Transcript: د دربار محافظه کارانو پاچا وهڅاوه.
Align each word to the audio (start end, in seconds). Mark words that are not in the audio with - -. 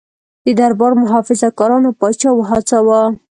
د 0.45 0.47
دربار 0.59 0.91
محافظه 1.01 1.47
کارانو 1.59 1.89
پاچا 1.99 2.29
وهڅاوه. 2.35 3.01